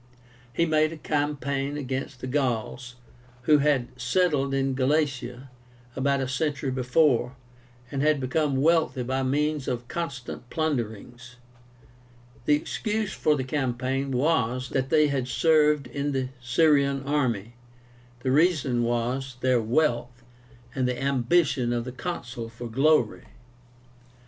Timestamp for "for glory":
22.49-23.27